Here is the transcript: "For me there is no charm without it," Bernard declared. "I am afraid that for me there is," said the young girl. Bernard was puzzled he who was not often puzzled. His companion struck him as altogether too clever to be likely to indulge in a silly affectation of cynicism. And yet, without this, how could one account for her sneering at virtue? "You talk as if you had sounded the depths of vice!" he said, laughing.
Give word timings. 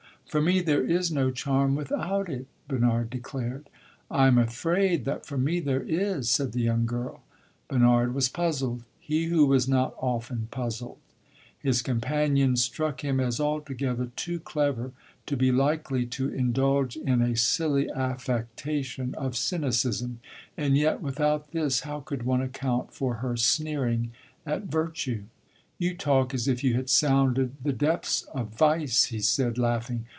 "For 0.31 0.41
me 0.41 0.61
there 0.61 0.81
is 0.85 1.11
no 1.11 1.29
charm 1.29 1.75
without 1.75 2.29
it," 2.29 2.47
Bernard 2.69 3.09
declared. 3.09 3.67
"I 4.09 4.27
am 4.27 4.37
afraid 4.37 5.03
that 5.03 5.25
for 5.25 5.37
me 5.37 5.59
there 5.59 5.83
is," 5.83 6.29
said 6.29 6.53
the 6.53 6.61
young 6.61 6.85
girl. 6.85 7.21
Bernard 7.67 8.13
was 8.13 8.29
puzzled 8.29 8.85
he 8.97 9.25
who 9.25 9.45
was 9.45 9.67
not 9.67 9.93
often 9.97 10.47
puzzled. 10.49 10.99
His 11.59 11.81
companion 11.81 12.55
struck 12.55 13.01
him 13.03 13.19
as 13.19 13.41
altogether 13.41 14.09
too 14.15 14.39
clever 14.39 14.93
to 15.25 15.35
be 15.35 15.51
likely 15.51 16.05
to 16.05 16.29
indulge 16.33 16.95
in 16.95 17.21
a 17.21 17.35
silly 17.35 17.91
affectation 17.91 19.13
of 19.15 19.35
cynicism. 19.35 20.21
And 20.55 20.77
yet, 20.77 21.01
without 21.01 21.51
this, 21.51 21.81
how 21.81 21.99
could 21.99 22.23
one 22.23 22.41
account 22.41 22.93
for 22.93 23.15
her 23.15 23.35
sneering 23.35 24.11
at 24.45 24.63
virtue? 24.63 25.23
"You 25.77 25.93
talk 25.93 26.33
as 26.33 26.47
if 26.47 26.63
you 26.63 26.75
had 26.75 26.89
sounded 26.89 27.61
the 27.61 27.73
depths 27.73 28.23
of 28.33 28.51
vice!" 28.55 29.05
he 29.05 29.19
said, 29.19 29.57
laughing. 29.57 30.05